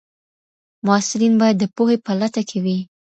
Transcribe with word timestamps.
محصلین 0.85 1.33
باید 1.41 1.57
د 1.59 1.63
پوهي 1.75 1.97
په 2.05 2.11
لټه 2.19 2.41
کي 2.49 2.57
وي. 2.63 2.77